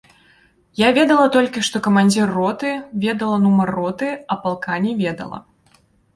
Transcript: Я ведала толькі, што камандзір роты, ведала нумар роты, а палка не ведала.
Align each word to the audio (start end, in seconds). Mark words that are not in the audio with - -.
Я 0.83 0.87
ведала 0.97 1.27
толькі, 1.35 1.63
што 1.67 1.81
камандзір 1.87 2.27
роты, 2.39 2.73
ведала 3.05 3.37
нумар 3.45 3.69
роты, 3.77 4.11
а 4.31 4.41
палка 4.43 4.81
не 4.89 4.97
ведала. 5.05 5.37